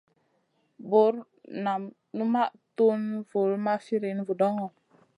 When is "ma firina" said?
3.63-4.21